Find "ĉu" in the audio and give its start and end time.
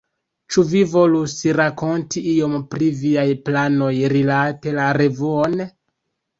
0.53-0.61